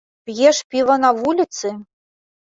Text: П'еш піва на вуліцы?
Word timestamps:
П'еш 0.27 0.61
піва 0.71 0.95
на 1.03 1.11
вуліцы? 1.19 1.67